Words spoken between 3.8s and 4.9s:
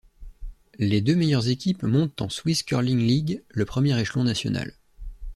échelon national.